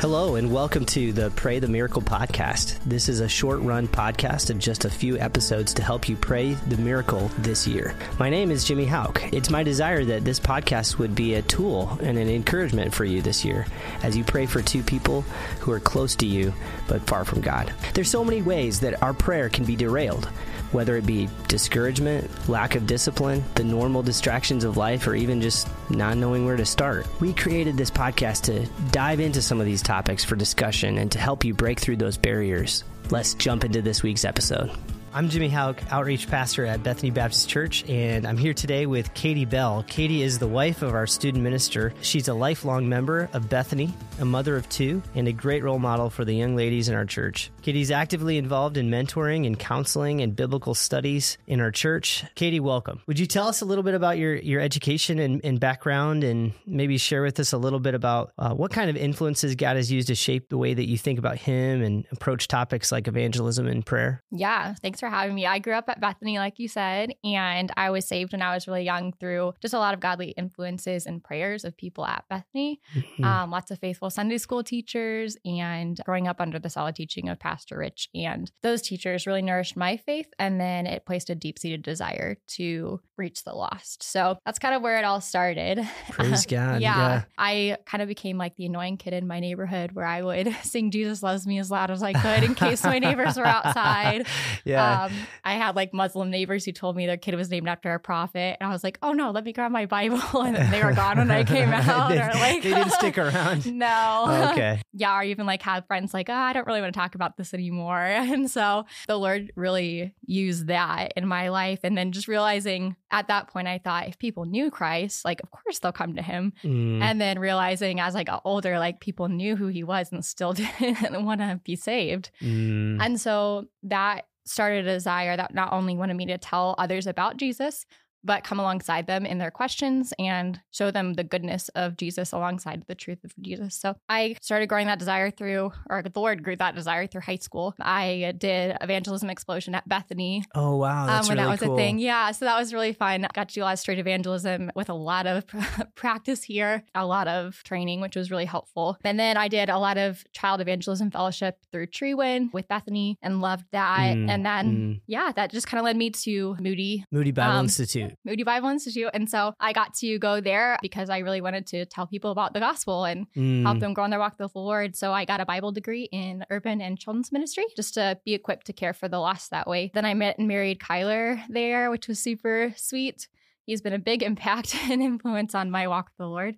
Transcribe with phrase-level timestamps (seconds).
[0.00, 2.78] Hello, and welcome to the Pray the Miracle podcast.
[2.84, 6.52] This is a short run podcast of just a few episodes to help you pray
[6.54, 7.96] the miracle this year.
[8.16, 9.20] My name is Jimmy Hauk.
[9.32, 13.20] It's my desire that this podcast would be a tool and an encouragement for you
[13.20, 13.66] this year
[14.04, 15.22] as you pray for two people
[15.58, 16.54] who are close to you
[16.86, 17.74] but far from God.
[17.94, 20.28] There's so many ways that our prayer can be derailed
[20.72, 25.68] whether it be discouragement, lack of discipline, the normal distractions of life, or even just
[25.90, 27.06] not knowing where to start.
[27.20, 31.18] We created this podcast to dive into some of these topics for discussion and to
[31.18, 32.84] help you break through those barriers.
[33.10, 34.70] Let's jump into this week's episode.
[35.14, 39.46] I'm Jimmy Hauk, outreach pastor at Bethany Baptist Church, and I'm here today with Katie
[39.46, 39.82] Bell.
[39.88, 41.94] Katie is the wife of our student minister.
[42.02, 46.10] She's a lifelong member of Bethany, a mother of two, and a great role model
[46.10, 47.50] for the young ladies in our church.
[47.62, 52.24] Katie's actively involved in mentoring and counseling and biblical studies in our church.
[52.34, 53.00] Katie, welcome.
[53.06, 56.52] Would you tell us a little bit about your, your education and, and background, and
[56.66, 59.90] maybe share with us a little bit about uh, what kind of influences God has
[59.90, 63.66] used to shape the way that you think about Him and approach topics like evangelism
[63.66, 64.22] and prayer?
[64.30, 65.46] Yeah, thanks for having me.
[65.46, 68.66] I grew up at Bethany, like you said, and I was saved when I was
[68.66, 72.80] really young through just a lot of godly influences and prayers of people at Bethany.
[72.94, 73.24] Mm-hmm.
[73.24, 77.38] Um, lots of faithful Sunday school teachers, and growing up under the solid teaching of
[77.38, 78.08] Pastor Rich.
[78.14, 80.28] And those teachers really nourished my faith.
[80.38, 84.02] And then it placed a deep seated desire to reach the lost.
[84.02, 85.86] So that's kind of where it all started.
[86.10, 86.80] Praise God.
[86.80, 87.22] yeah, yeah.
[87.36, 90.90] I kind of became like the annoying kid in my neighborhood where I would sing
[90.90, 94.26] Jesus Loves Me as loud as I could in case my neighbors were outside.
[94.64, 95.04] Yeah.
[95.04, 95.12] Um,
[95.44, 98.56] I had like Muslim neighbors who told me their kid was named after a prophet.
[98.60, 100.18] And I was like, oh no, let me grab my Bible.
[100.42, 102.08] And they were gone when I came out.
[102.10, 103.72] they, or like, they didn't stick around.
[103.72, 104.24] no.
[104.26, 104.82] Oh, okay.
[104.92, 105.16] yeah.
[105.18, 107.54] Or even like have friends like, oh, I don't really want to talk about this
[107.54, 107.98] anymore.
[107.98, 111.80] And so the Lord really used that in my life.
[111.82, 115.50] And then just realizing at that point, I thought if people knew Christ, like, of
[115.50, 116.52] course they'll come to him.
[116.62, 117.00] Mm.
[117.02, 120.52] And then realizing as I got older, like people knew who he was and still
[120.54, 122.30] didn't want to be saved.
[122.42, 122.98] Mm.
[123.00, 127.36] And so that started a desire that not only wanted me to tell others about
[127.36, 127.86] Jesus,
[128.28, 132.84] but come alongside them in their questions and show them the goodness of Jesus alongside
[132.86, 133.74] the truth of Jesus.
[133.74, 137.36] So I started growing that desire through, or the Lord grew that desire through high
[137.36, 137.74] school.
[137.80, 140.44] I did evangelism explosion at Bethany.
[140.54, 141.74] Oh wow, that's um, when really that was cool.
[141.74, 141.98] a thing.
[141.98, 143.26] Yeah, so that was really fun.
[143.32, 145.46] Got to do a lot of street evangelism with a lot of
[145.94, 148.98] practice here, a lot of training, which was really helpful.
[149.04, 153.40] And then I did a lot of child evangelism fellowship through Treewin with Bethany and
[153.40, 154.16] loved that.
[154.16, 155.00] Mm, and then mm.
[155.06, 158.12] yeah, that just kind of led me to Moody Moody Bible um, Institute.
[158.24, 159.10] Moody Bible Institute.
[159.14, 162.52] And so I got to go there because I really wanted to tell people about
[162.52, 163.62] the gospel and mm.
[163.62, 164.96] help them grow in their walk with the Lord.
[164.96, 168.66] So I got a Bible degree in urban and children's ministry just to be equipped
[168.66, 169.90] to care for the lost that way.
[169.94, 173.28] Then I met and married Kyler there, which was super sweet.
[173.64, 176.56] He's been a big impact and influence on my walk with the Lord.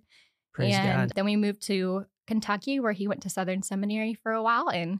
[0.53, 1.11] Praise and God.
[1.15, 4.99] then we moved to Kentucky where he went to Southern Seminary for a while and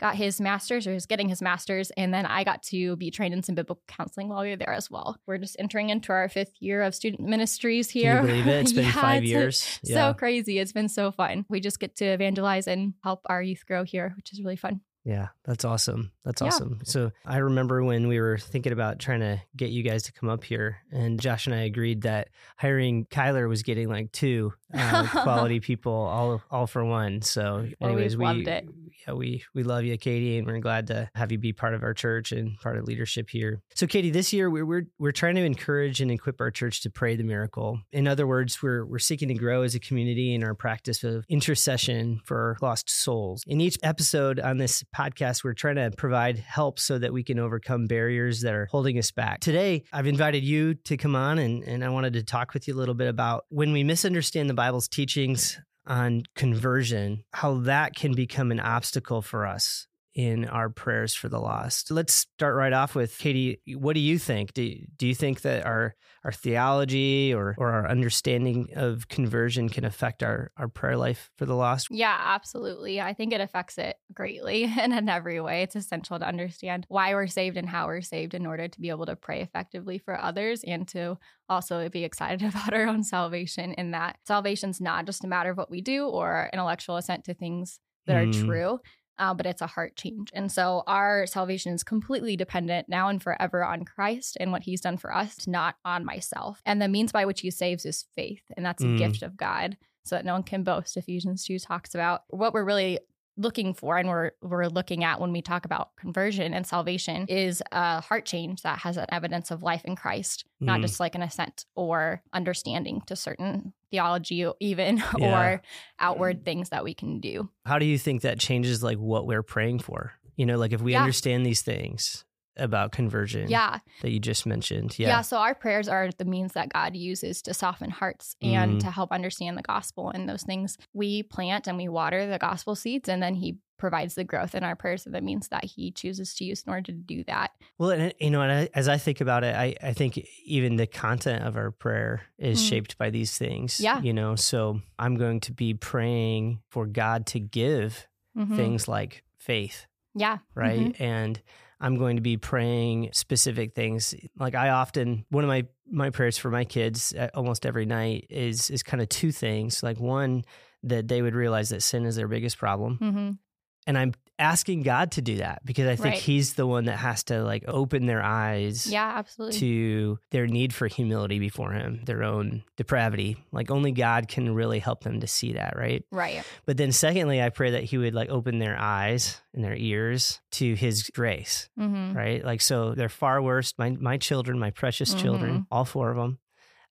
[0.00, 1.90] got his master's or is getting his master's.
[1.92, 4.72] And then I got to be trained in some biblical counseling while we were there
[4.72, 5.16] as well.
[5.26, 8.16] We're just entering into our fifth year of student ministries here.
[8.16, 8.60] Can you believe it?
[8.60, 9.80] It's been yeah, five it's years.
[9.84, 10.10] Yeah.
[10.10, 10.58] So crazy.
[10.58, 11.44] It's been so fun.
[11.48, 14.80] We just get to evangelize and help our youth grow here, which is really fun.
[15.04, 16.12] Yeah, that's awesome.
[16.24, 16.46] That's Yeah.
[16.48, 16.80] awesome.
[16.84, 20.30] So I remember when we were thinking about trying to get you guys to come
[20.30, 25.06] up here, and Josh and I agreed that hiring Kyler was getting like two uh,
[25.22, 27.20] quality people all all for one.
[27.20, 28.66] So, Well, anyways, we loved it.
[29.06, 31.82] yeah we we love you, Katie, and we're glad to have you be part of
[31.82, 33.60] our church and part of leadership here.
[33.74, 36.90] So, Katie, this year we're we're we're trying to encourage and equip our church to
[36.90, 37.78] pray the miracle.
[37.92, 41.26] In other words, we're we're seeking to grow as a community in our practice of
[41.28, 43.44] intercession for lost souls.
[43.46, 47.38] In each episode on this podcast, we're trying to provide help so that we can
[47.38, 49.40] overcome barriers that are holding us back.
[49.40, 52.74] Today, I've invited you to come on and, and I wanted to talk with you
[52.74, 58.14] a little bit about when we misunderstand the Bible's teachings on conversion, how that can
[58.14, 61.90] become an obstacle for us in our prayers for the lost.
[61.90, 63.60] Let's start right off with Katie.
[63.76, 64.52] What do you think?
[64.54, 65.94] Do, do you think that our
[66.24, 71.44] our theology or, or our understanding of conversion can affect our, our prayer life for
[71.44, 71.88] the lost?
[71.90, 72.98] Yeah, absolutely.
[72.98, 75.62] I think it affects it greatly and in every way.
[75.62, 78.88] It's essential to understand why we're saved and how we're saved in order to be
[78.88, 81.18] able to pray effectively for others and to
[81.50, 85.58] also be excited about our own salvation in that salvation's not just a matter of
[85.58, 88.28] what we do or intellectual assent to things that Mm.
[88.28, 88.78] are true.
[89.18, 90.30] Uh, but it's a heart change.
[90.34, 94.80] And so our salvation is completely dependent now and forever on Christ and what he's
[94.80, 96.60] done for us, not on myself.
[96.66, 98.42] And the means by which he saves is faith.
[98.56, 98.98] And that's a Mm.
[98.98, 100.96] gift of God so that no one can boast.
[100.96, 102.98] Ephesians 2 talks about what we're really
[103.36, 107.62] looking for and we're we're looking at when we talk about conversion and salvation is
[107.72, 110.82] a heart change that has an evidence of life in Christ, not Mm.
[110.82, 115.40] just like an assent or understanding to certain theology even Yeah.
[115.40, 115.62] or
[115.98, 117.48] outward things that we can do.
[117.66, 120.12] How do you think that changes like what we're praying for?
[120.36, 121.00] You know, like if we Yeah.
[121.00, 122.24] understand these things
[122.56, 123.78] about conversion Yeah.
[124.02, 124.98] that you just mentioned.
[124.98, 125.08] yeah.
[125.08, 125.20] Yeah.
[125.22, 128.80] So our prayers are the means that God uses to soften hearts and Mm.
[128.80, 130.78] to help understand the gospel and those things.
[130.92, 134.62] We plant and we water the gospel seeds and then he provides the growth in
[134.62, 137.50] our prayers are the means that he chooses to use in order to do that.
[137.76, 140.16] Well, and you know, and I, as I think about it, I, I think
[140.46, 142.68] even the content of our prayer is Mm.
[142.68, 143.80] shaped by these things.
[143.80, 144.00] Yeah.
[144.00, 148.54] You know, so I'm going to be praying for God to give Mhm.
[148.56, 150.38] things like faith, Yeah.
[150.54, 150.92] right?
[150.94, 151.00] Mhm.
[151.00, 151.42] And
[151.80, 154.14] I'm going to be praying specific things.
[154.38, 158.26] Like I often, one of my my prayers for my kids uh, almost every night
[158.30, 159.82] is is kind of two things.
[159.82, 160.44] Like one,
[160.82, 163.38] that they would realize that sin is their biggest problem, Mhm.
[163.86, 166.18] And I'm asking God to do that because I think Right.
[166.20, 169.60] He's the one that has to like open their eyes Yeah, absolutely.
[169.60, 173.36] to their need for humility before Him, their own depravity.
[173.52, 176.04] Like only God can really help them to see that, right?
[176.10, 176.42] right.
[176.66, 180.40] But then, secondly, I pray that He would like open their eyes and their ears
[180.52, 182.44] to His grace, hmm right?
[182.44, 183.74] Like so, they're far worse.
[183.78, 186.38] My my children, my precious children, all four of them,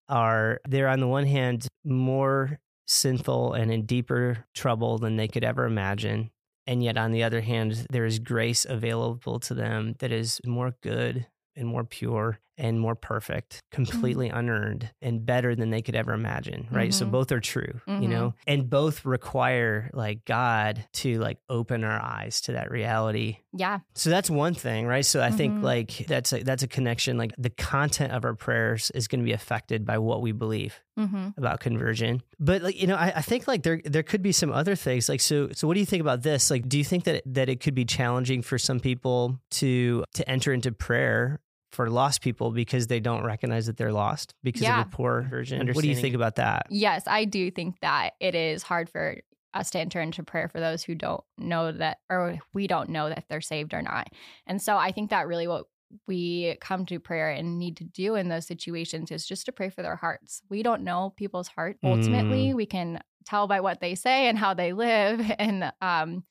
[0.08, 5.44] are they're on the one hand more sinful and in deeper trouble than they could
[5.44, 6.30] ever imagine.
[6.66, 10.76] And yet, on the other hand, there is grace available to them that is more
[10.82, 16.14] good and more pure and more perfect, completely unearned and better than they could ever
[16.14, 16.68] imagine.
[16.72, 16.94] Right.
[16.94, 17.12] So Mhm.
[17.12, 18.10] both are true, you Mhm.
[18.10, 23.80] know, and both require like God to like open our eyes to that reality Yeah.
[23.96, 25.06] so that's one thing, right?
[25.06, 25.64] So I think Mhm.
[25.64, 27.18] like that's a, that's a connection.
[27.18, 30.80] Like the content of our prayers is going to be affected by what we believe
[30.96, 32.22] hmm about conversion.
[32.40, 35.10] But like you know, I, I think like there there could be some other things.
[35.10, 36.52] Like so so what do you think about this?
[36.52, 40.30] Like do you think that that it could be challenging for some people to to
[40.30, 41.40] enter into prayer?
[41.74, 44.82] For lost people because they don't recognize that they're lost because Yeah.
[44.82, 45.68] of a poor version.
[45.68, 46.68] What do you think about that?
[46.70, 49.18] Yes, I do think that it is hard for
[49.54, 53.10] us to enter into prayer for those who don't know that, or we don't know
[53.10, 54.08] that they're saved or not.
[54.48, 55.66] And so I think that really what
[56.08, 59.70] we come to prayer and need to do in those situations is just to pray
[59.70, 60.42] for their hearts.
[60.50, 62.54] We don't know people's heart ultimately.
[62.56, 66.24] We can tell by what they say and how they live and um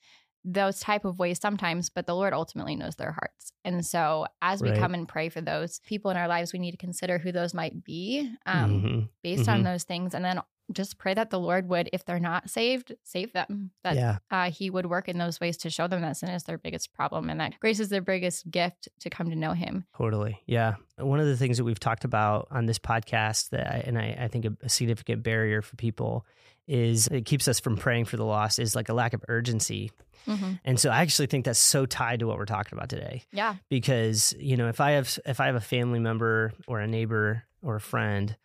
[0.44, 3.52] those type of ways sometimes, but the Lord ultimately knows their hearts.
[3.64, 4.78] And so as we Right.
[4.78, 7.54] come and pray for those people in our lives, we need to consider who those
[7.54, 8.28] might be.
[8.46, 9.08] Um, Mhm.
[9.22, 9.64] based on Mhm.
[9.64, 10.40] those things and then
[10.72, 14.18] just pray that the lord would if they're not saved save them that Yeah.
[14.30, 16.92] uh, he would work in those ways to show them that sin is their biggest
[16.92, 20.40] problem and that grace is their biggest gift to come to know him Totally.
[20.46, 20.74] Yeah.
[20.98, 24.16] One of the things that we've talked about on this podcast that I, and I,
[24.20, 26.26] I think a, a significant barrier for people
[26.68, 29.90] is it keeps us from praying for the lost is like a lack of urgency.
[30.28, 30.52] Mm-hmm.
[30.64, 33.56] And so I actually think that's so tied to what we're talking about today yeah
[33.68, 37.44] because, you know, if I have if I have a family member or a neighbor
[37.62, 38.36] or a friend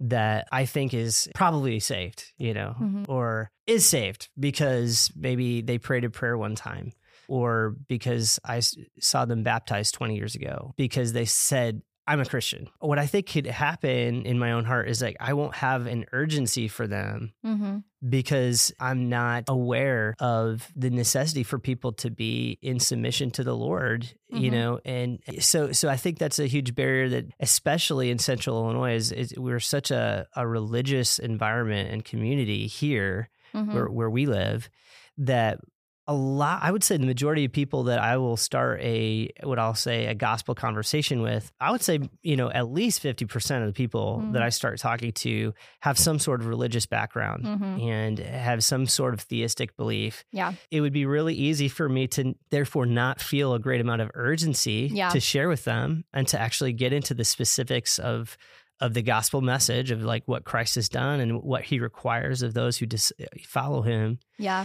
[0.00, 3.08] that I think is probably saved, you know, Mhm.
[3.08, 6.92] or is saved because maybe they prayed a prayer one time
[7.28, 8.60] or because I
[9.00, 12.68] saw them baptized 20 years ago because they said, I'm a Christian.
[12.80, 16.04] What I think could happen in my own heart is like, I won't have an
[16.12, 17.78] urgency for them mm-hmm.
[18.06, 23.56] because I'm not aware of the necessity for people to be in submission to the
[23.56, 24.52] Lord, you Mhm.
[24.52, 28.94] know, and so so I think that's a huge barrier that, especially in Central Illinois,
[28.96, 33.72] is, is we're such a, a religious environment and community here Mm-hmm.
[33.72, 34.68] where where we live
[35.16, 35.60] that
[36.06, 39.58] a lot I would say the majority of people that I will start a what
[39.58, 43.66] I'll say a gospel conversation with I would say you know at least 50% of
[43.68, 44.32] the people Mhm.
[44.34, 47.82] that I start talking to have some sort of religious background Mhm.
[47.90, 52.06] and have some sort of theistic belief yeah it would be really easy for me
[52.08, 55.08] to therefore not feel a great amount of urgency Yeah.
[55.08, 58.36] to share with them and to actually get into the specifics of
[58.80, 62.54] of the gospel message of like what Christ has done and what he requires of
[62.54, 63.12] those who dis-
[63.46, 64.18] follow him.
[64.36, 64.64] yeah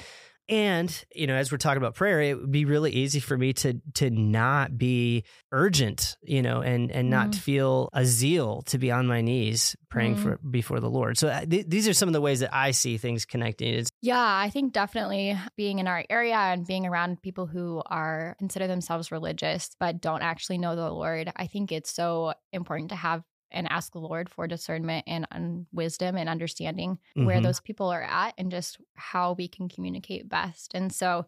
[0.50, 3.54] And, you know, as we're talking about prayer, it would be really easy for me
[3.54, 7.36] to to not be urgent, you know, and and not Mhm.
[7.36, 10.20] feel a zeal to be on my knees praying Mhm.
[10.20, 11.18] for before the Lord.
[11.18, 13.74] So uh, th- these are some of the ways that I see things connecting.
[13.76, 18.34] It's yeah i think definitely being in our area and being around people who are
[18.40, 22.96] consider themselves religious but don't actually know the lord i think it's so important to
[22.96, 27.42] have and ask the lord for discernment and, and wisdom and understanding where Mhm.
[27.42, 30.72] those people are at and just how we can communicate best.
[30.74, 31.26] And so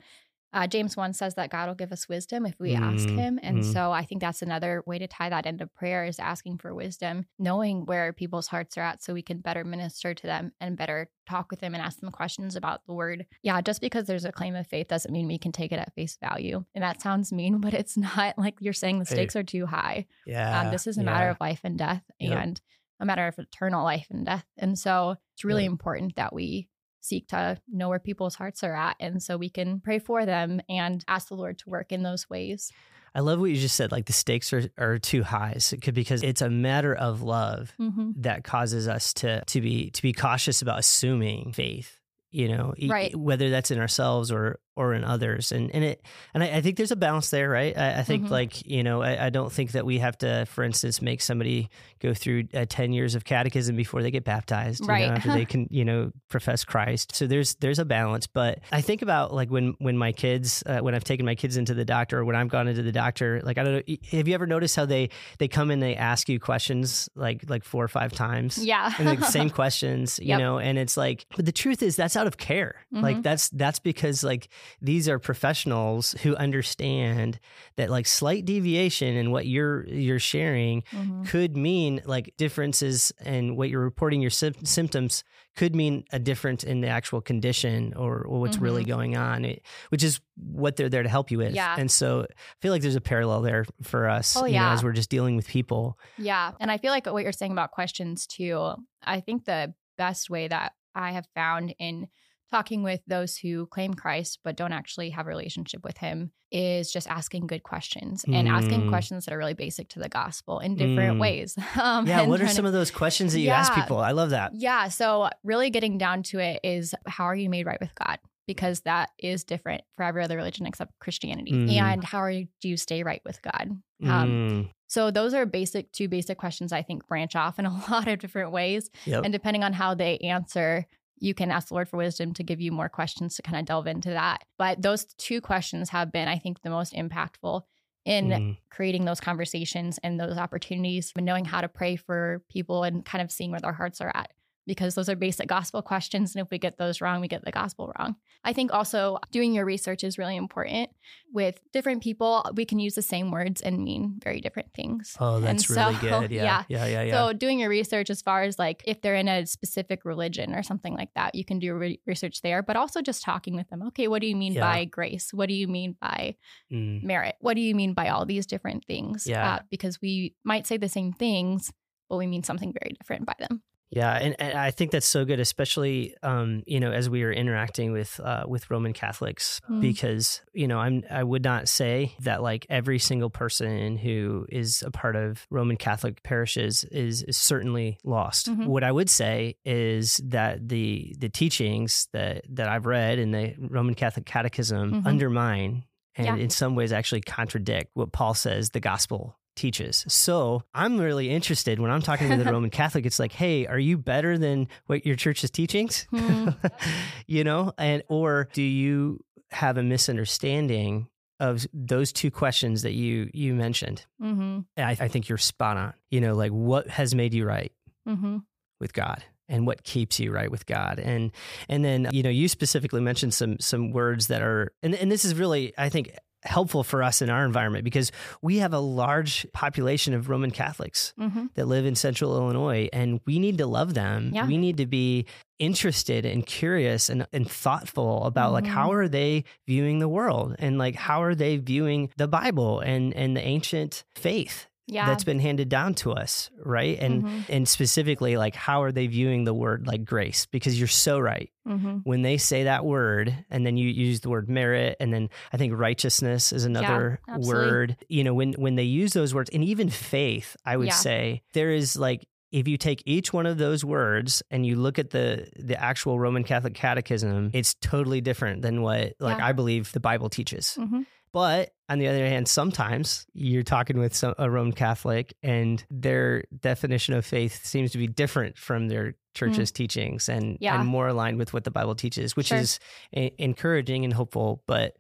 [0.54, 3.40] uh, James 1 says that God will give us wisdom if we ask Mm, him.
[3.42, 3.74] And mm.
[3.74, 7.26] so I think that's another way to tie that into prayer is asking for wisdom,
[7.40, 11.10] knowing where people's hearts are at so we can better minister to them and better
[11.30, 13.26] talk with them and ask them questions about the word.
[13.44, 15.94] Yeah, just because there's a claim of faith doesn't mean we can take it at
[15.96, 16.66] face value.
[16.76, 19.16] And that sounds mean, but it's not like you're saying the Hey.
[19.16, 20.06] stakes are too high.
[20.26, 20.62] Yeah.
[20.62, 22.38] Um, this is a matter of life and death Yep.
[22.44, 22.62] and
[23.00, 24.46] a matter of eternal life and death.
[24.58, 25.72] And so it's really Yep.
[25.72, 26.68] important that we
[27.02, 28.96] seek to know where people's hearts are at.
[29.00, 32.30] And so we can pray for them and ask the Lord to work in those
[32.30, 32.72] ways.
[33.14, 33.92] I love what you just said.
[33.92, 37.22] Like the stakes are, are too high so it could, because it's a matter of
[37.22, 38.12] love Mm-hmm.
[38.22, 41.98] that causes us to to be to be cautious about assuming faith.
[42.34, 46.02] You know, e- whether that's in ourselves or or in others, and and it
[46.34, 47.78] and I, I think there's a balance there, right?
[47.78, 48.30] I, I think Mhm.
[48.30, 51.70] like you know, I, I don't think that we have to, for instance, make somebody
[52.00, 55.12] go through uh, ten years of catechism before they get baptized, you know, Right.
[55.12, 57.16] after they can you know profess Christ.
[57.16, 60.80] So there's there's a balance, but I think about like when when my kids uh,
[60.80, 63.42] when I've taken my kids into the doctor or when I've gone into the doctor,
[63.44, 66.30] like I don't know, have you ever noticed how they they come and they ask
[66.30, 68.58] you questions like like four or five times?
[68.64, 68.94] Yeah.
[68.98, 70.40] and like the same questions, you Yep.
[70.40, 72.76] know, and it's like, but the truth is that's out of care.
[72.92, 73.24] Like Mhm.
[73.24, 74.48] that's that's because like
[74.82, 77.40] these are professionals who understand
[77.78, 81.28] that like slight deviation in what you're you're sharing Mhm.
[81.28, 85.24] could mean like differences in what you're reporting your sym- symptoms
[85.56, 89.62] could mean a difference in the actual condition or, or what's really going on, it,
[89.90, 91.48] which is what they're there to help you with.
[91.48, 91.56] Mm-hmm.
[91.58, 91.76] Yeah.
[91.78, 94.74] And so I feel like there's a parallel there for us, Oh, you know, yeah.
[94.74, 96.00] as we're just dealing with people.
[96.18, 96.54] Yeah.
[96.62, 100.48] And I feel like what you're saying about questions too, I think the best way
[100.48, 102.08] that I have found in
[102.52, 106.92] talking with those who claim Christ but don't actually have a relationship with him is
[106.92, 108.90] just asking good questions and asking Mm.
[108.90, 111.20] questions that are really basic to the gospel in different Mm.
[111.20, 111.58] ways.
[111.82, 112.24] Um, Yeah.
[112.24, 114.00] What are some to- of those questions that you ask people?
[114.00, 114.52] I love that.
[114.54, 114.90] Yeah.
[114.90, 118.20] So, really getting down to it is how are you made right with God?
[118.48, 121.54] Because that is different for every other religion except Christianity.
[121.54, 121.72] Mhm.
[121.80, 123.70] And how are you, do you stay right with God?
[124.04, 127.70] Um, Mm, So, those are basic, two basic questions I think branch off in a
[127.90, 128.90] lot of different ways.
[129.06, 129.24] yep.
[129.24, 130.86] And depending on how they answer,
[131.22, 133.66] you can ask the Lord for wisdom to give you more questions to kind of
[133.66, 134.44] delve into that.
[134.58, 137.62] But those two questions have been, I think, the most impactful
[138.04, 142.84] in Mm, creating those conversations and those opportunities and knowing how to pray for people
[142.84, 144.32] and kind of seeing where their hearts are at
[144.68, 147.52] because those are basic gospel questions and if we get those wrong we get the
[147.52, 150.90] gospel wrong i think also doing your research is really important
[151.34, 155.40] with different people we can use the same words and mean very different things oh,
[155.40, 156.32] that's And really so, good.
[156.42, 156.64] Yeah.
[156.70, 156.86] Yeah.
[156.86, 157.02] Yeah.
[157.04, 157.14] Yeah.
[157.28, 160.64] so doing your research as far as like if they're in a specific religion or
[160.64, 163.82] something like that, you can do re- research there, but also just talking with them.
[163.88, 164.62] Okay, what do you mean Yeah.
[164.62, 165.34] by grace?
[165.34, 166.36] What do you mean by
[166.72, 167.36] Mm, merit?
[167.40, 169.26] What do you mean by all these different things?
[169.28, 169.56] Yeah.
[169.56, 171.72] Uh, because we might say the same things,
[172.10, 173.64] but we mean something very different by them.
[173.92, 174.14] Yeah.
[174.18, 177.92] And, and I think that's so good, especially, um, you know, as we are interacting
[177.92, 179.82] with, uh, with Roman Catholics, Mm.
[179.82, 184.82] because, you know, I'm, I would not say that like every single person who is
[184.86, 188.48] a part of Roman Catholic parishes is, is certainly lost.
[188.50, 188.66] Mhm.
[188.66, 193.54] What I would say is that the, the teachings that, that I've read in the
[193.60, 195.06] Roman Catholic Catechism Mhm.
[195.06, 195.84] undermine
[196.16, 196.36] and Yeah.
[196.44, 200.06] in some ways actually contradict what Paul says the gospel teaches.
[200.08, 203.80] So I'm really interested when I'm talking with a Roman Catholic, it's like, hey, are
[203.80, 206.08] you better than what your church's teachings?
[206.10, 206.50] Hmm.
[207.28, 209.20] you know, and or do you
[209.52, 211.08] have a misunderstanding
[211.40, 214.06] of those two questions that you you mentioned?
[214.22, 214.60] Mm-hmm.
[214.78, 215.94] I, I think you're spot on.
[216.10, 217.72] You know, like what has made you right
[218.08, 218.38] Mm-hmm.
[218.80, 219.24] with God?
[219.50, 220.98] and what keeps you right with God.
[220.98, 221.30] And
[221.68, 225.26] and then you know you specifically mentioned some some words that are and and this
[225.26, 226.12] is really I think
[226.44, 231.14] helpful for us in our environment because we have a large population of Roman Catholics
[231.20, 231.46] Mm-hmm.
[231.56, 234.32] that live in central Illinois and we need to love them.
[234.34, 234.48] Yeah.
[234.48, 235.26] We need to be
[235.60, 238.70] interested and curious and, and thoughtful about like Mhm.
[238.70, 243.14] how are they viewing the world and like how are they viewing the Bible and
[243.14, 245.06] and the ancient faith Yeah.
[245.06, 246.98] that's been handed down to us, right?
[247.00, 247.46] And Mhm.
[247.50, 251.50] and specifically like how are they viewing the word like grace because you're so right
[251.68, 251.98] Mm-hmm.
[252.04, 255.58] when they say that word and then you use the word merit and then i
[255.58, 257.54] think righteousness is another absolutely.
[257.72, 260.94] word you know when when they use those words and even faith i would Yeah.
[260.96, 264.98] say there is like if you take each one of those words and you look
[265.00, 269.46] at the the actual roman catholic catechism it's totally different than what like Yeah.
[269.48, 271.02] i believe the bible teaches Mm-hmm.
[271.34, 276.44] But on the other hand, sometimes you're talking with some, a Roman Catholic and their
[276.62, 280.58] definition of faith seems to be different from their church's teachings and, Mm.
[280.62, 280.80] Yeah.
[280.80, 282.58] and more aligned with what the Bible teaches, which Sure.
[282.60, 282.80] is
[283.16, 284.62] e- encouraging and hopeful.
[284.68, 284.96] But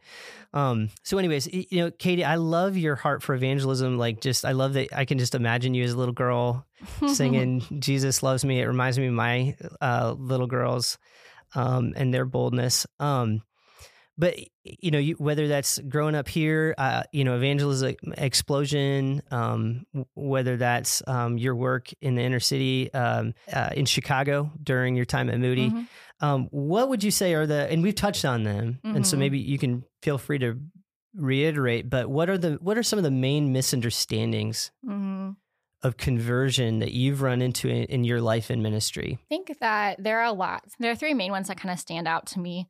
[0.53, 3.97] um, so, anyways, you know, Katie, I love your heart for evangelism.
[3.97, 6.65] Like, just I love that I can just imagine you as a little girl
[7.13, 10.97] singing "Jesus loves me." It reminds me of my uh, little girls
[11.55, 12.85] um, and their boldness.
[13.00, 13.41] Um,
[14.17, 19.85] but you know, you, whether that's growing up here, uh, you know, evangelism explosion, um,
[20.15, 25.05] whether that's um, your work in the inner city um, uh, in Chicago during your
[25.05, 25.87] time at Moody, Mhm.
[26.19, 27.67] um, what would you say are the?
[27.71, 29.19] And we've touched on them, and so Mhm.
[29.19, 30.59] maybe you can feel free to
[31.15, 31.89] reiterate.
[31.89, 35.35] But what are the what are some of the main misunderstandings Mhm.
[35.83, 39.17] of conversion that you've run into in, in your life and ministry?
[39.21, 40.63] I think that there are a lot.
[40.79, 42.67] There are three main ones that kind of stand out to me.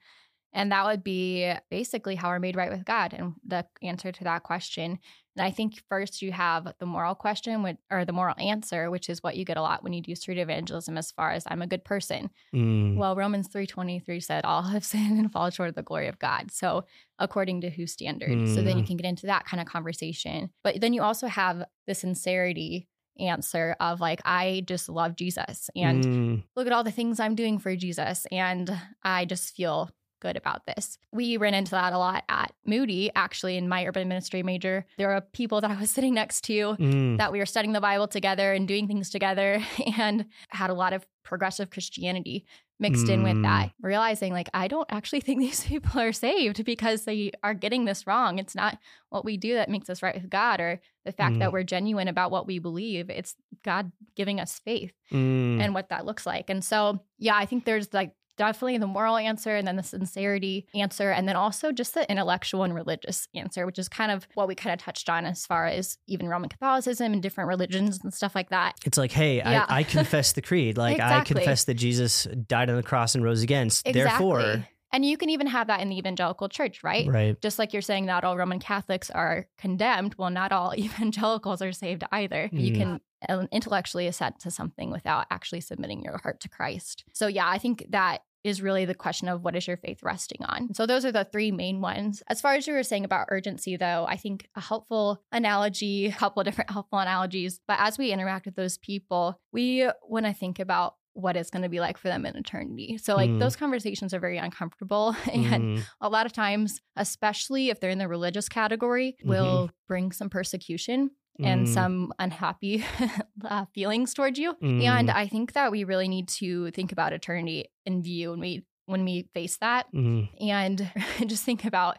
[0.53, 4.24] And that would be basically how we're made right with God and the answer to
[4.25, 5.00] that question.
[5.38, 9.10] And I think first you have the moral question, which, or the moral answer, which
[9.10, 11.62] is what you get a lot when you do street evangelism as far as I'm
[11.62, 12.29] a good person.
[12.53, 12.98] Mm.
[12.98, 16.51] Well, Romans 3:23 said all have sinned and fall short of the glory of God.
[16.51, 16.84] So,
[17.17, 18.50] according to whose standard?
[18.50, 18.88] So then you Mm.
[18.88, 20.50] can get into that kind of conversation.
[20.65, 22.89] But then you also have the sincerity
[23.20, 26.43] answer of like I just love Jesus and Mm.
[26.55, 28.70] look at all the things I'm doing for Jesus and
[29.03, 29.89] I just feel
[30.22, 30.98] good about this.
[31.12, 34.86] We ran into that a lot at Moody actually in my urban ministry major.
[34.98, 37.18] There were people that I was sitting next to Mm.
[37.18, 39.62] that we were studying the Bible together and doing things together
[39.98, 42.46] and had a lot of progressive Christianity
[42.80, 47.04] mixed in with that, realizing like, I don't actually think these people are saved because
[47.04, 48.40] they are getting this wrong.
[48.40, 51.40] It's not what we do that makes us right with God or the fact Mm.
[51.40, 53.10] that we're genuine about what we believe.
[53.12, 55.62] It's God giving us faith Mm.
[55.62, 56.50] and what that looks like.
[56.50, 60.67] And so, yeah, I think there's like definitely the moral answer and then the sincerity
[60.75, 64.48] answer and then also just the intellectual and religious answer which is kind of what
[64.48, 68.13] we kind of touched on as far as even roman catholicism and different religions and
[68.13, 69.65] stuff like that It's like, hey, Yeah.
[69.69, 70.77] I, I confess the creed.
[70.86, 71.36] Like Exactly.
[71.36, 73.67] I confess that Jesus died on the cross and rose again.
[73.67, 77.41] Exactly Therefore, and you can even have that in the evangelical church right right.
[77.41, 81.71] just like you're saying not all roman catholics are condemned well not all evangelicals are
[81.71, 82.77] saved either you Mm.
[82.77, 87.48] can uh, intellectually assent to something without actually submitting your heart to christ so yeah
[87.48, 90.74] i think that is really the question of what is your faith resting on.
[90.74, 92.24] So those are the three main ones.
[92.27, 96.12] As far as you were saying about urgency though, I think a helpful analogy, a
[96.12, 100.33] couple of different helpful analogies, but as we interact with those people, we want to
[100.33, 102.98] think about what it's going to be like for them in eternity.
[102.98, 103.39] So like Mm.
[103.39, 105.83] those conversations are very uncomfortable and Mm.
[106.00, 111.12] a lot of times, especially if they're in the religious category, will bring some persecution
[111.40, 111.74] and Mm.
[111.74, 112.84] some unhappy
[113.46, 114.54] uh, feelings towards you.
[114.62, 114.84] Mm.
[114.84, 118.66] And I think that we really need to think about eternity in view when we
[118.88, 120.28] when we face that, Mm.
[120.42, 120.92] and
[121.28, 121.98] just think about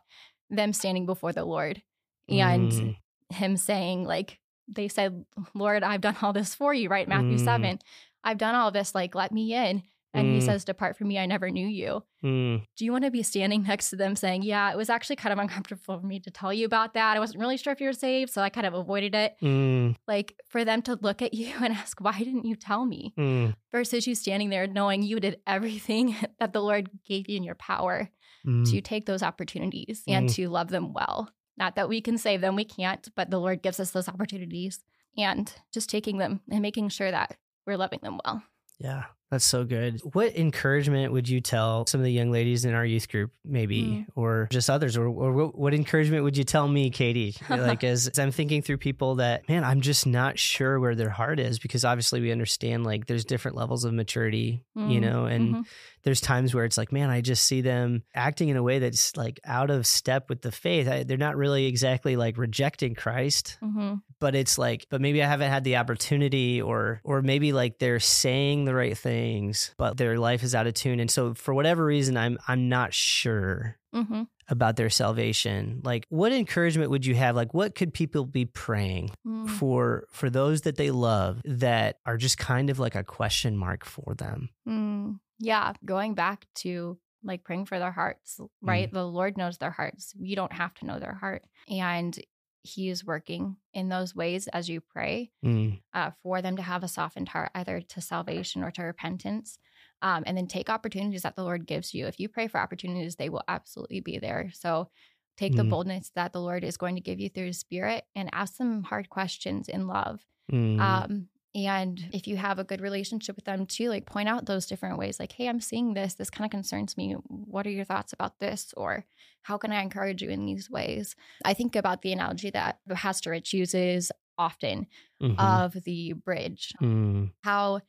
[0.50, 1.82] them standing before the Lord
[2.28, 2.96] and Mm.
[3.30, 7.44] Him saying, like they said, "Lord, I've done all this for you." Right, Matthew Mm.
[7.44, 7.78] seven.
[8.22, 8.94] I've done all this.
[8.94, 9.82] Like, let me in.
[10.14, 10.42] And he Mm.
[10.44, 12.64] says, "Depart from me, I never knew you." Mm.
[12.76, 15.32] do you want to be standing next to them saying, Yeah, it was actually kind
[15.32, 17.16] of uncomfortable for me to tell you about that.
[17.16, 19.36] I wasn't really sure if you were saved, so I kind of avoided it.
[19.42, 19.96] Mm.
[20.06, 23.12] Like for them to look at you and ask, Why didn't you tell me?
[23.18, 23.54] Mm.
[23.72, 27.54] Versus you standing there knowing you did everything that the Lord gave you in your
[27.56, 28.10] power
[28.46, 28.68] Mm.
[28.72, 30.34] to take those opportunities and Mm.
[30.34, 31.30] to love them well.
[31.56, 34.82] Not that we can save them, we can't, but the Lord gives us those opportunities
[35.16, 38.42] and just taking them and making sure that we're loving them well.
[38.80, 39.98] Yeah, that's so good.
[40.12, 43.82] What encouragement would you tell some of the young ladies in our youth group, maybe,
[43.82, 44.06] Mm.
[44.14, 44.96] or just others?
[44.96, 47.34] Or, or what, what encouragement would you tell me, Katie?
[47.50, 51.10] like, as, as I'm thinking through people that, man, I'm just not sure where their
[51.10, 55.00] heart is because obviously we understand like there's different levels of maturity, you Mm.
[55.00, 55.64] know, and Mhm.
[56.04, 59.16] there's times where it's like, man, I just see them acting in a way that's
[59.16, 60.86] like out of step with the faith.
[60.88, 64.02] I, they're not really exactly like rejecting Christ, Mhm.
[64.20, 67.98] but it's like, but maybe I haven't had the opportunity, or or maybe like they're
[68.00, 71.84] saying the right things, but their life is out of tune, and so for whatever
[71.84, 74.26] reason, I'm I'm not sure Mhm.
[74.48, 75.80] about their salvation.
[75.84, 77.36] Like, what encouragement would you have?
[77.36, 79.48] Like, what could people be praying Mm.
[79.48, 83.84] for for those that they love that are just kind of like a question mark
[83.84, 84.48] for them?
[84.68, 88.88] Mm, yeah, going back to like praying for their hearts, right?
[88.90, 88.94] Mm.
[88.94, 90.12] The Lord knows their hearts.
[90.18, 91.44] We don't have to know their heart.
[91.68, 92.18] And
[92.62, 96.82] He is working in those ways as you pray Mm, uh, for them to have
[96.82, 99.58] a softened heart, either to salvation or to repentance.
[100.00, 102.06] Um, and then take opportunities that the Lord gives you.
[102.06, 104.50] If you pray for opportunities, they will absolutely be there.
[104.52, 104.90] So
[105.36, 105.70] take the Mm.
[105.70, 108.82] boldness that the Lord is going to give you through His Spirit and ask them
[108.84, 110.26] hard questions in love.
[110.50, 114.46] mm, Um, and if you have a good relationship with them too, like point out
[114.46, 116.14] those different ways, like, hey, I'm seeing this.
[116.14, 117.12] This kind of concerns me.
[117.28, 118.72] What are your thoughts about this?
[118.76, 119.04] Or
[119.42, 121.14] how can I encourage you in these ways?
[121.44, 124.86] I think about the analogy that Pastor Rich uses often
[125.22, 126.72] mhm, of the bridge.
[126.80, 127.80] mm, How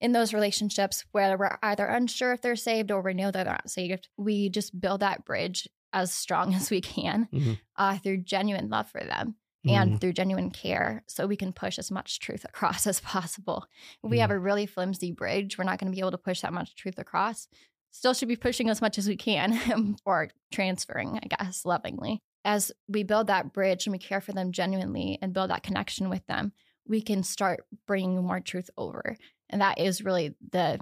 [0.00, 3.70] in those relationships where we're either unsure if they're saved or we know they're not
[3.70, 7.58] saved, we just build that bridge as strong as we can Mhm.
[7.76, 11.78] uh, through genuine love for them and mm, through genuine care so we can push
[11.78, 13.66] as much truth across as possible.
[14.02, 14.20] If we Mm.
[14.22, 16.74] have a really flimsy bridge, we're not going to be able to push that much
[16.74, 17.46] truth across.
[17.94, 22.22] still should be pushing as much as we can or transferring, I guess, lovingly.
[22.44, 26.08] As we build that bridge and we care for them genuinely and build that connection
[26.08, 26.52] with them,
[26.88, 29.16] we can start bringing more truth over.
[29.50, 30.80] And that is really the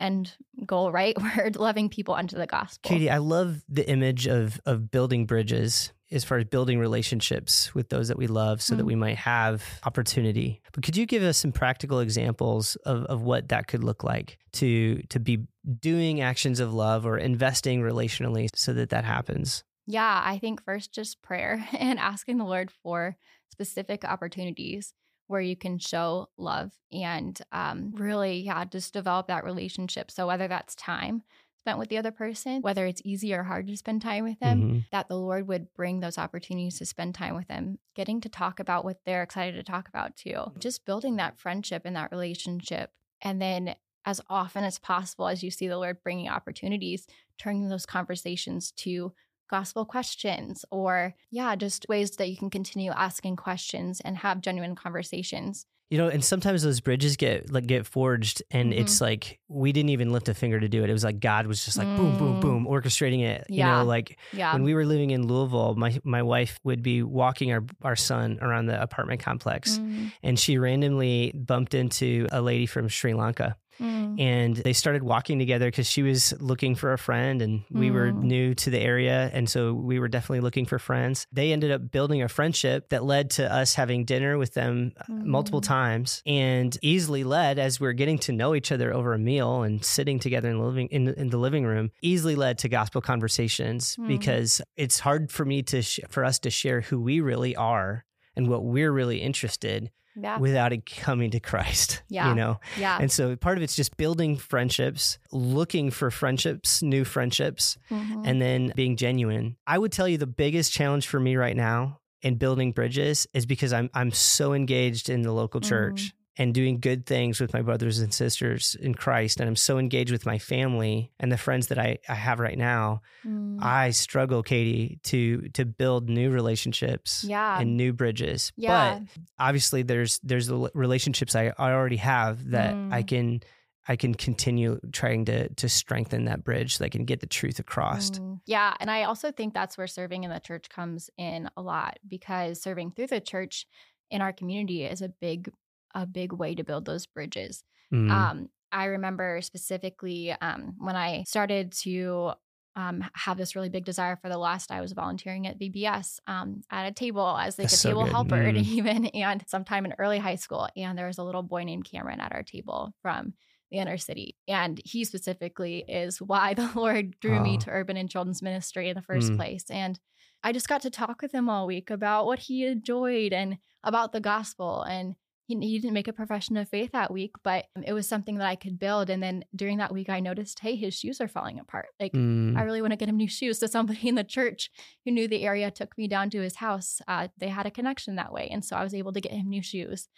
[0.00, 0.34] end
[0.64, 1.14] goal, right?
[1.36, 2.88] We're loving people unto the gospel.
[2.88, 7.88] Katie, I love the image of of building bridges as far as building relationships with
[7.88, 8.78] those that we love so mm.
[8.78, 10.60] that we might have opportunity.
[10.72, 14.38] But could you give us some practical examples of, of what that could look like
[14.54, 15.46] to to be
[15.80, 19.64] doing actions of love or investing relationally so that that happens?
[19.86, 23.16] Yeah, I think first just prayer and asking the Lord for
[23.50, 24.94] specific opportunities
[25.28, 30.10] where you can show love and um, really, yeah, just develop that relationship.
[30.10, 31.22] So, whether that's time
[31.66, 34.62] spent with the other person, whether it's easy or hard to spend time with them,
[34.62, 34.78] mm-hmm.
[34.92, 38.60] that the Lord would bring those opportunities to spend time with them, getting to talk
[38.60, 42.92] about what they're excited to talk about too, just building that friendship and that relationship.
[43.20, 43.74] And then,
[44.04, 49.12] as often as possible, as you see the Lord bringing opportunities, turning those conversations to
[49.50, 54.74] gospel questions or yeah just ways that you can continue asking questions and have genuine
[54.74, 58.80] conversations you know and sometimes those bridges get like get forged and mm-hmm.
[58.80, 61.46] it's like we didn't even lift a finger to do it it was like god
[61.46, 61.96] was just like mm.
[61.96, 63.66] boom boom boom orchestrating it yeah.
[63.66, 64.52] you know like yeah.
[64.52, 68.38] when we were living in louisville my my wife would be walking our our son
[68.42, 70.10] around the apartment complex mm.
[70.22, 74.20] and she randomly bumped into a lady from sri lanka Mm.
[74.20, 77.94] And they started walking together because she was looking for a friend and we mm.
[77.94, 79.30] were new to the area.
[79.32, 81.26] And so we were definitely looking for friends.
[81.32, 85.24] They ended up building a friendship that led to us having dinner with them mm.
[85.24, 89.18] multiple times and easily led as we are getting to know each other over a
[89.18, 92.68] meal and sitting together in the living, in, in the living room, easily led to
[92.68, 94.08] gospel conversations mm.
[94.08, 98.04] because it's hard for me to, sh- for us to share who we really are
[98.36, 100.38] and what we're really interested yeah.
[100.38, 102.02] without it coming to Christ.
[102.16, 102.30] Yeah.
[102.30, 102.60] You know?
[102.78, 102.98] Yeah.
[102.98, 108.22] And so part of it's just building friendships, looking for friendships, new friendships, mm-hmm.
[108.24, 109.56] and then being genuine.
[109.66, 113.44] I would tell you the biggest challenge for me right now in building bridges is
[113.44, 116.02] because I'm I'm so engaged in the local church.
[116.02, 119.40] Mm-hmm and doing good things with my brothers and sisters in Christ.
[119.40, 122.58] And I'm so engaged with my family and the friends that I, I have right
[122.58, 123.00] now.
[123.26, 123.62] Mm.
[123.62, 127.58] I struggle, Katie, to to build new relationships yeah.
[127.58, 128.52] and new bridges.
[128.56, 128.98] Yeah.
[128.98, 132.92] But obviously there's there's the relationships I, I already have that mm.
[132.92, 133.40] I can
[133.88, 137.58] I can continue trying to to strengthen that bridge so I can get the truth
[137.58, 138.10] across.
[138.10, 138.40] Mm.
[138.46, 141.98] Yeah, and I also think that's where serving in the church comes in a lot
[142.06, 143.66] because serving through the church
[144.10, 145.50] in our community is a big
[145.96, 147.64] a big way to build those bridges.
[147.92, 148.10] Mm.
[148.10, 152.32] Um, I remember specifically um, when I started to
[152.76, 156.60] um, have this really big desire for the last I was volunteering at VBS um,
[156.70, 158.62] at a table as like That's a table so helper mm.
[158.62, 162.20] even and sometime in early high school and there was a little boy named Cameron
[162.20, 163.32] at our table from
[163.70, 167.42] the inner city and he specifically is why the Lord drew oh.
[167.42, 169.36] me to urban and children's ministry in the first mm.
[169.36, 169.98] place and
[170.44, 174.12] I just got to talk with him all week about what he enjoyed and about
[174.12, 177.92] the gospel and he, he didn't make a profession of faith that week, but it
[177.92, 179.08] was something that I could build.
[179.08, 181.86] And then during that week, I noticed, hey, his shoes are falling apart.
[182.00, 182.56] Like, mm.
[182.56, 183.60] I really want to get him new shoes.
[183.60, 184.70] So somebody in the church
[185.04, 187.00] who knew the area took me down to his house.
[187.06, 188.48] Uh, they had a connection that way.
[188.50, 190.08] And so I was able to get him new shoes.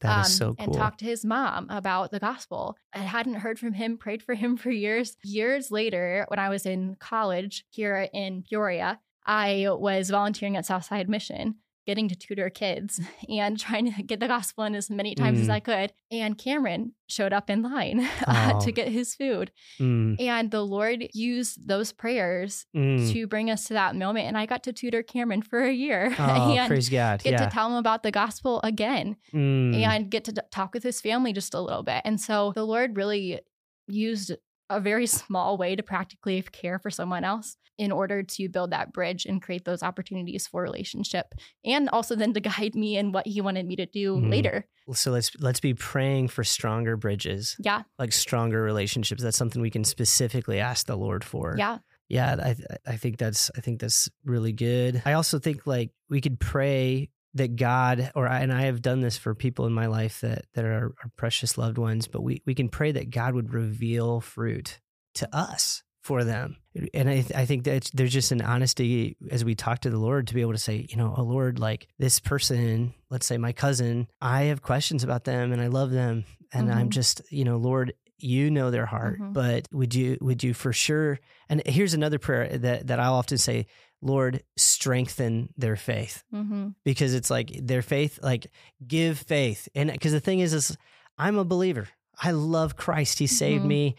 [0.00, 0.64] That um, is so cool.
[0.64, 2.76] And talk to his mom about the gospel.
[2.94, 5.16] I hadn't heard from him, prayed for him for years.
[5.22, 11.10] Years later, when I was in college here in Peoria, I was volunteering at Southside
[11.10, 11.56] Mission
[11.88, 15.42] getting to tutor kids and trying to get the gospel in as many times mm.
[15.42, 15.90] as I could.
[16.10, 18.60] And Cameron showed up in line oh.
[18.62, 19.50] to get his food.
[19.80, 20.20] Mm.
[20.20, 23.10] And the Lord used those prayers mm.
[23.10, 24.26] to bring us to that moment.
[24.26, 27.22] And I got to tutor Cameron for a year oh, and praise God.
[27.22, 27.46] get yeah.
[27.46, 29.74] to tell him about the gospel again mm.
[29.74, 32.02] and get to talk with his family just a little bit.
[32.04, 33.40] And so the Lord really
[33.86, 34.32] used
[34.70, 38.92] a very small way to practically care for someone else in order to build that
[38.92, 41.26] bridge and create those opportunities for relationship
[41.64, 44.30] and also then to guide me in what he wanted me to do mm-hmm.
[44.30, 44.66] later.
[44.92, 47.56] So let's let's be praying for stronger bridges.
[47.58, 47.82] Yeah.
[47.98, 49.22] Like stronger relationships.
[49.22, 51.54] That's something we can specifically ask the lord for.
[51.58, 51.78] Yeah.
[52.08, 55.02] Yeah i i think that's i think that's really good.
[55.04, 59.00] I also think like we could pray that God or I, and I have done
[59.00, 62.42] this for people in my life that that are, are precious loved ones, but we
[62.46, 64.78] we can pray that God would reveal fruit
[65.14, 66.56] to us for them.
[66.94, 70.28] And I, I think that there's just an honesty as we talk to the Lord
[70.28, 73.52] to be able to say, you know, oh Lord, like this person, let's say my
[73.52, 76.24] cousin, I have questions about them and I love them.
[76.50, 76.78] And mm-hmm.
[76.78, 79.32] I'm just, you know, Lord, you know their heart, mm-hmm.
[79.32, 81.18] but would you, would you for sure?
[81.48, 83.66] And here's another prayer that, that I'll often say,
[84.00, 86.68] Lord, strengthen their faith mm-hmm.
[86.84, 88.46] because it's like their faith, like
[88.86, 89.68] give faith.
[89.74, 90.76] And because the thing is, is
[91.16, 91.88] I'm a believer.
[92.22, 93.18] I love Christ.
[93.18, 93.68] He saved mm-hmm.
[93.68, 93.96] me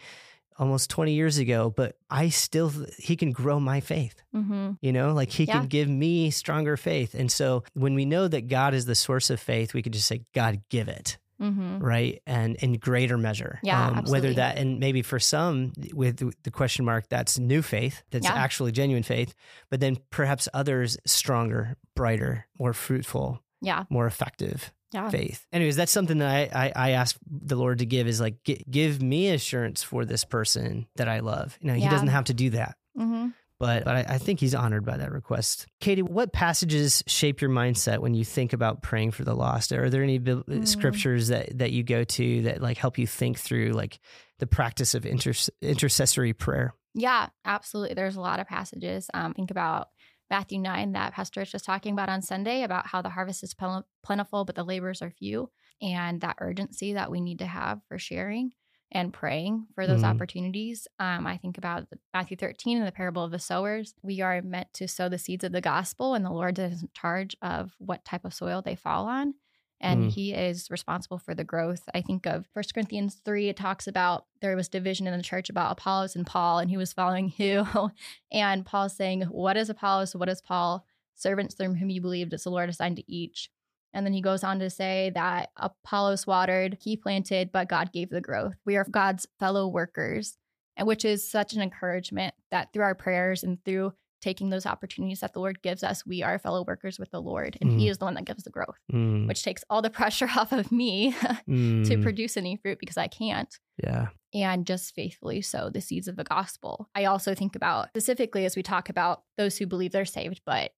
[0.58, 4.22] almost 20 years ago, but I still, he can grow my faith.
[4.34, 4.72] Mm-hmm.
[4.82, 5.58] You know, like he Yeah.
[5.58, 7.14] can give me stronger faith.
[7.14, 10.06] And so when we know that God is the source of faith, we can just
[10.06, 11.18] say, God, give it.
[11.40, 11.78] Mm-hmm.
[11.78, 12.20] Right.
[12.26, 13.54] And in greater measure.
[13.62, 18.02] Um, Yeah, whether that, and maybe for some with the question mark, that's new faith,
[18.10, 18.34] that's Yeah.
[18.34, 19.34] actually genuine faith.
[19.70, 23.84] But then perhaps others stronger, brighter, more fruitful, Yeah.
[23.90, 25.08] more effective Yeah.
[25.08, 25.46] faith.
[25.52, 28.64] Anyways, that's something that I, I, I ask the Lord to give is like, gi-
[28.70, 31.56] give me assurance for this person that I love.
[31.60, 33.28] You know, he doesn't have to do that Mm-hmm.
[33.60, 35.66] But but I, I think he's honored by that request.
[35.80, 39.70] Katie, what passages shape your mindset when you think about praying for the lost?
[39.70, 40.66] Are there any Mm.
[40.66, 44.00] scriptures that that you go to that like help you think through like
[44.40, 46.74] the practice of inter- intercessory prayer?
[46.94, 47.94] Yeah, absolutely.
[47.94, 49.08] There's a lot of passages.
[49.14, 49.88] Um, think about
[50.30, 53.54] Matthew 9 that Pastor Rich was talking about on Sunday about how the harvest is
[54.02, 55.50] plentiful, but the laborers are few,
[55.82, 58.52] and that urgency that we need to have for sharing
[58.92, 60.14] and praying for those Mhm.
[60.14, 60.88] opportunities.
[60.98, 63.94] Um, I think about Matthew 13 and the parable of the sowers.
[64.02, 66.88] We are meant to sow the seeds of the gospel, and the Lord is in
[66.94, 69.34] charge of what type of soil they fall on
[69.82, 70.12] and Mm.
[70.12, 71.88] he is responsible for the growth.
[71.94, 75.48] I think of First Corinthians 3, it talks about there was division in the church
[75.48, 77.90] about Apollos and Paul, and who was following who.
[78.30, 80.14] and Paul's saying, What is Apollos?
[80.14, 80.84] What is Paul?
[81.14, 83.50] Servants through whom you believed, it's the Lord assigned to each.
[83.92, 88.10] And then he goes on to say that Apollos watered, he planted, but God gave
[88.10, 88.54] the growth.
[88.64, 90.36] We are God's fellow workers,
[90.76, 95.20] and which is such an encouragement that through our prayers and through taking those opportunities
[95.20, 97.90] that the Lord gives us, we are fellow workers with the Lord, and He Mhm.
[97.90, 100.70] is the one that gives the growth Mm, which takes all the pressure off of
[100.70, 103.58] me to mm, produce any fruit because I can't.
[103.82, 104.08] yeah.
[104.32, 106.88] And just faithfully sow the seeds of the gospel.
[106.94, 110.70] I also think about specifically as we talk about those who believe they're saved but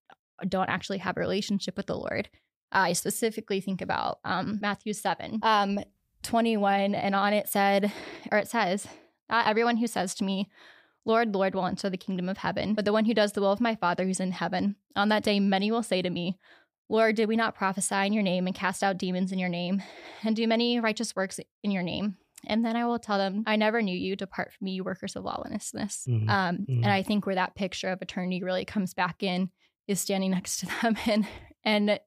[0.49, 2.29] don't actually have a relationship with the Lord.
[2.73, 5.79] I specifically think about um, Matthew 7, um,
[6.23, 7.91] 21, and on it said,
[8.31, 8.87] or it says,
[9.29, 10.49] Not everyone who says to me,
[11.05, 13.51] Lord, Lord, will enter the kingdom of heaven, but the one who does the will
[13.51, 14.75] of my Father who's in heaven.
[14.95, 16.39] On that day, many will say to me,
[16.89, 19.81] Lord, did we not prophesy in your name and cast out demons in your name
[20.23, 22.17] and do many righteous works in your name?
[22.45, 24.15] And then I will tell them, I never knew you.
[24.15, 26.05] Depart from me, you workers of lawlessness.
[26.07, 26.29] Mhm.
[26.29, 26.83] Um, Mhm.
[26.83, 29.49] And I think where that picture of eternity really comes back in
[29.87, 31.27] is standing next to them and
[31.63, 31.99] and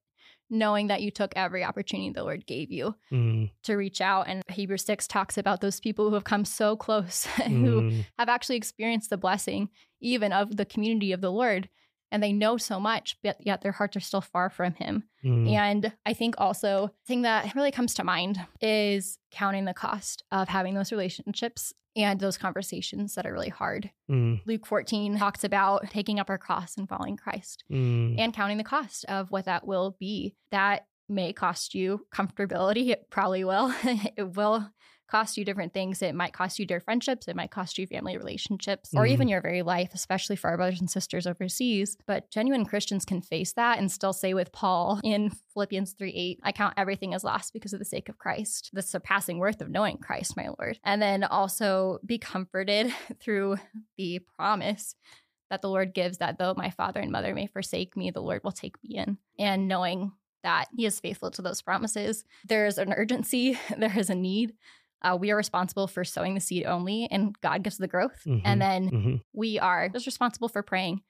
[0.49, 4.29] knowing that you took every opportunity the Lord gave you Mm, to reach out.
[4.29, 8.29] And Hebrews 6 talks about those people who have come so close, who mm, have
[8.29, 9.69] actually experienced the blessing
[10.01, 11.69] even of the community of the Lord.
[12.13, 15.05] And they know so much, but yet their hearts are still far from Him.
[15.25, 19.75] mm, And I think also the thing that really comes to mind is counting the
[19.75, 23.91] cost of having those relationships and those conversations that are really hard.
[24.11, 28.59] mm, Luke 14 talks about taking up our cross and following Christ mm, and counting
[28.59, 30.35] the cost of what that will be.
[30.51, 32.89] That may cost you comfortability.
[32.89, 33.73] It probably will.
[33.85, 34.69] it will
[35.09, 36.03] cost you different things.
[36.03, 37.29] It might cost you dear friendships.
[37.29, 39.11] It might cost you family relationships or Mhm.
[39.11, 41.97] even your very life, especially for our brothers and sisters overseas.
[42.07, 46.41] But genuine Christians can face that and still say with Paul in Philippians 3 8,
[46.43, 49.69] I count everything as lost because of the sake of Christ, the surpassing worth of
[49.71, 50.79] knowing Christ, my Lord.
[50.83, 53.57] And then also be comforted through
[53.97, 54.97] the promise
[55.51, 58.43] that the Lord gives that though my father and mother may forsake me, the Lord
[58.43, 59.19] will take me in.
[59.39, 60.11] And knowing
[60.43, 64.55] that He is faithful to those promises, there is an urgency, there is a need.
[65.03, 68.23] Uh, we are responsible for sowing the seed only, and God gives the growth.
[68.27, 68.43] Mhm.
[68.45, 69.21] And then mhm.
[69.33, 71.03] we are just responsible for praying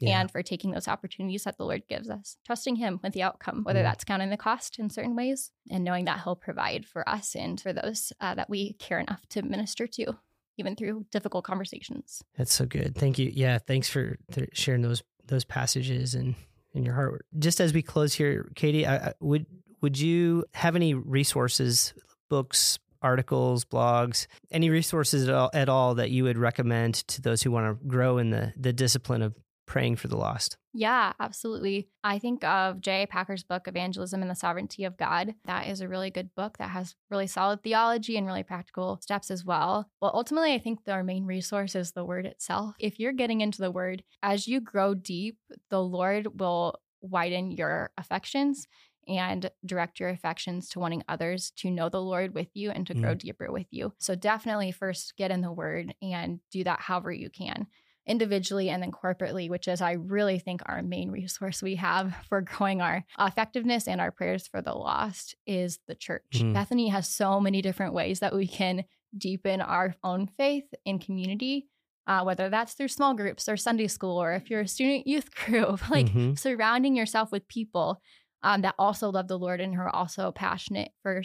[0.00, 0.20] Yeah.
[0.20, 3.62] and for taking those opportunities that the Lord gives us, trusting Him with the outcome,
[3.64, 3.84] whether Mm.
[3.84, 7.60] that's counting the cost in certain ways and knowing that He'll provide for us and
[7.60, 10.18] for those uh, that we care enough to minister to,
[10.56, 12.22] even through difficult conversations.
[12.36, 12.94] That's so good.
[12.96, 13.30] Thank you.
[13.34, 16.34] Yeah, thanks for th- sharing those those passages and
[16.74, 17.26] in your heart.
[17.38, 19.46] Just as we close here, Katie, I, I, would
[19.80, 21.92] would you have any resources,
[22.28, 27.42] books, articles, blogs, any resources at all, at all that you would recommend to those
[27.42, 29.34] who want to grow in the the discipline of
[29.68, 30.56] praying for the lost?
[30.72, 31.88] Yeah, absolutely.
[32.02, 33.06] I think of J.I.
[33.06, 35.34] Packer's book, Evangelism and the Sovereignty of God.
[35.44, 39.30] That is a really good book that has really solid theology and really practical steps
[39.30, 39.88] as well.
[40.00, 42.74] Well, ultimately, I think our main resource is the word itself.
[42.80, 45.36] If you're getting into the word, as you grow deep,
[45.70, 48.66] the Lord will widen your affections
[49.08, 52.94] and direct your affections to wanting others to know the Lord with you and to
[52.94, 53.92] grow deeper with you.
[53.98, 57.66] So definitely first get in the word and do that however you can
[58.06, 62.40] individually and then corporately, which is, I really think, our main resource we have for
[62.40, 66.22] growing our effectiveness and our prayers for the lost is the church.
[66.32, 66.54] Mhm.
[66.54, 68.84] Bethany has so many different ways that we can
[69.16, 71.66] deepen our own faith in community.
[72.06, 75.28] Uh, whether that's through small groups or Sunday school, or if you're a student youth
[75.44, 76.38] group, like Mhm.
[76.38, 78.00] surrounding yourself with people
[78.42, 81.22] um, that also love the Lord and who are also passionate for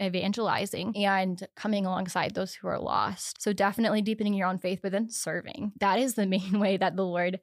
[0.00, 3.40] evangelizing and coming alongside those who are lost.
[3.42, 5.72] So definitely deepening your own faith, but then serving.
[5.80, 7.40] That is the main way that the Lord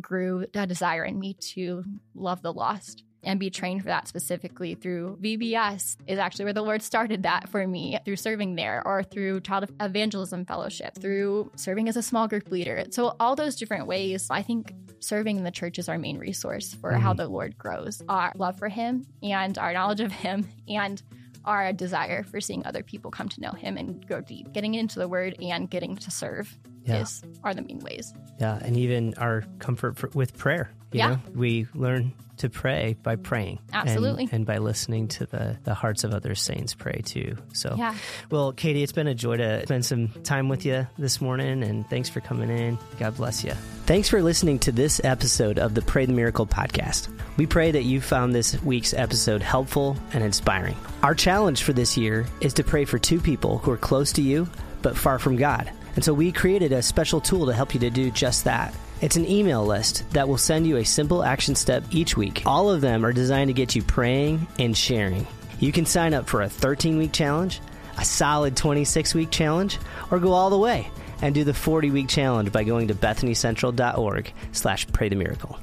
[0.00, 4.74] grew a desire in me to love the lost and be trained for that specifically
[4.74, 9.02] through VBS is actually where the Lord started that for me through serving there or
[9.02, 12.84] through child evangelism fellowship, through serving as a small group leader.
[12.90, 16.74] So all those different ways, I think serving in the church is our main resource
[16.74, 17.00] for mm-hmm.
[17.00, 21.02] how the Lord grows our love for him and our knowledge of him and
[21.44, 24.52] our desire for seeing other people come to know him and go deep.
[24.52, 27.00] Getting into the word and getting to serve yeah.
[27.00, 28.12] is are the main ways.
[28.38, 30.72] Yeah, and even our comfort for, with prayer.
[30.92, 31.08] You yeah.
[31.08, 33.58] know, we learn to pray by praying.
[33.72, 34.24] Absolutely.
[34.24, 37.36] And, and, by listening to the, the hearts of other saints pray too.
[37.52, 37.94] So, yeah.
[38.30, 41.88] well, Katie, it's been a joy to spend some time with you this morning, and
[41.88, 42.78] thanks for coming in.
[42.98, 43.52] God bless you.
[43.84, 47.08] Thanks for listening to this episode of the Pray the Miracle podcast.
[47.36, 50.76] We pray that you found this week's episode helpful and inspiring.
[51.02, 54.22] Our challenge for this year is to pray for two people who are close to
[54.22, 54.48] you
[54.82, 55.70] but far from God.
[55.94, 58.74] And so we created a special tool to help you to do just that.
[59.00, 62.42] It's an email list that will send you a simple action step each week.
[62.44, 65.26] All of them are designed to get you praying and sharing.
[65.58, 67.60] You can sign up for a 13 week challenge,
[67.98, 69.78] a solid 26 week challenge,
[70.10, 70.90] or go all the way
[71.22, 75.58] and do the 40 week challenge by going to bethanycentral.org slash pray the miracle.